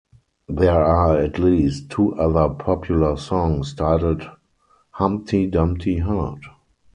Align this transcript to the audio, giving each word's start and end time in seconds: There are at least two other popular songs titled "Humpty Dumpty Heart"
There 0.49 0.83
are 0.83 1.15
at 1.15 1.37
least 1.37 1.91
two 1.91 2.15
other 2.19 2.51
popular 2.55 3.15
songs 3.17 3.75
titled 3.75 4.27
"Humpty 4.93 5.45
Dumpty 5.45 5.99
Heart" 5.99 6.43